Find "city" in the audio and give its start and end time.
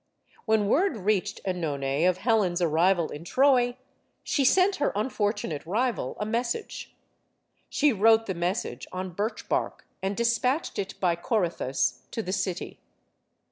12.33-12.79